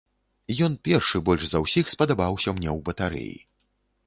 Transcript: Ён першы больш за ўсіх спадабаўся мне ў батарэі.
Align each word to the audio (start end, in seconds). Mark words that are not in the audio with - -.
Ён 0.67 0.77
першы 0.87 1.21
больш 1.27 1.43
за 1.51 1.61
ўсіх 1.65 1.93
спадабаўся 1.95 2.49
мне 2.57 2.69
ў 2.77 2.87
батарэі. 2.89 3.39